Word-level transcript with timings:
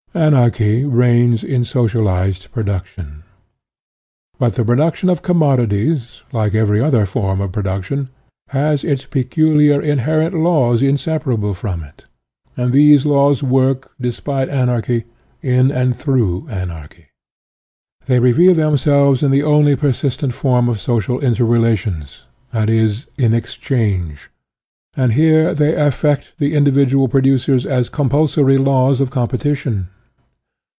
Anarchy 0.13 0.83
jrciqms 0.83 1.41
in. 1.41 1.63
socialized 1.63 2.51
production. 2.51 3.23
But 4.37 4.55
the 4.55 4.65
production 4.65 5.09
of 5.09 5.21
commodities, 5.21 6.21
like 6.33 6.53
every 6.53 6.81
other 6.81 7.05
form 7.05 7.39
of 7.39 7.53
production, 7.53 8.09
has 8.49 8.83
its 8.83 9.05
peculiar 9.05 9.81
inherent 9.81 10.35
laws 10.35 10.81
inseparable 10.81 11.53
from 11.53 11.81
it; 11.83 12.07
and 12.57 12.73
these 12.73 13.05
laws 13.05 13.41
work, 13.41 13.91
despite 14.01 14.49
anarchy^ 14.49 15.05
in 15.41 15.71
and 15.71 15.95
through 15.95 16.45
anarchy. 16.49 17.05
They 18.05 18.19
reveal 18.19 18.53
them 18.53 18.75
selves 18.75 19.23
in 19.23 19.31
the 19.31 19.43
only 19.43 19.77
persistent 19.77 20.33
form 20.33 20.67
of 20.67 20.81
social 20.81 21.19
inter 21.19 21.45
relations, 21.45 22.23
i. 22.51 22.65
e., 22.69 22.95
in 23.17 23.33
exchange, 23.33 24.29
and 24.93 25.13
here 25.13 25.53
they 25.53 25.73
affect 25.73 26.33
the 26.37 26.53
individual 26.53 27.07
producers 27.07 27.65
as 27.65 27.87
com 27.87 28.09
pulsory 28.09 28.59
laws 28.61 28.99
of 28.99 29.09
competition. 29.09 29.87